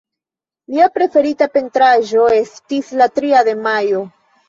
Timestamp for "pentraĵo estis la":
1.59-3.13